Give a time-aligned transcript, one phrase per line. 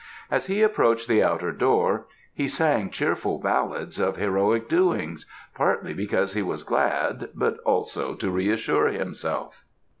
[0.31, 6.33] As he approached the outer door he sang cheerful ballads of heroic doings, partly because
[6.33, 9.63] he was glad, but also to reassure himself.